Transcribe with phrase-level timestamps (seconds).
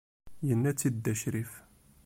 [0.47, 1.53] Yenna-tt-id dda Ccrif.